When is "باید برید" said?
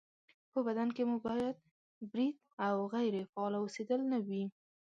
1.27-2.35